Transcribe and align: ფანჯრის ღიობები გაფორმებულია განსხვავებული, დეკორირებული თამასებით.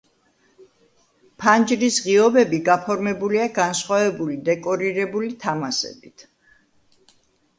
ფანჯრის 1.43 1.97
ღიობები 2.05 2.59
გაფორმებულია 2.69 3.45
განსხვავებული, 3.59 4.37
დეკორირებული 4.49 5.29
თამასებით. 5.45 6.25